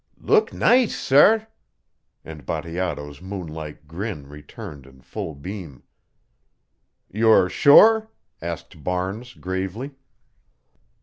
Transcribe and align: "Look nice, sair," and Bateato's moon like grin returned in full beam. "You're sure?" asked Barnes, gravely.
"Look 0.19 0.51
nice, 0.51 0.95
sair," 0.99 1.47
and 2.25 2.43
Bateato's 2.43 3.21
moon 3.21 3.45
like 3.45 3.87
grin 3.87 4.25
returned 4.27 4.87
in 4.87 5.01
full 5.01 5.35
beam. 5.35 5.83
"You're 7.11 7.49
sure?" 7.49 8.09
asked 8.41 8.83
Barnes, 8.83 9.35
gravely. 9.35 9.91